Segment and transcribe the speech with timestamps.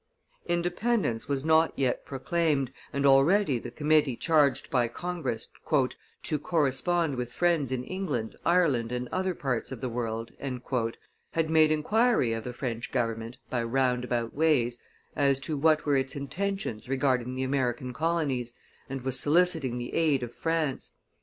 [0.47, 5.47] Independence was not yet proclaimed, and already the committee charged by Congress
[6.23, 10.31] "to correspond with friends in England, Ireland, and other parts of the world,"
[11.31, 14.75] had made inquiry of the French government, by roundabout ways,
[15.15, 18.53] as to what were its intentions regarding the American colonies,
[18.89, 20.93] and was soliciting the aid of France.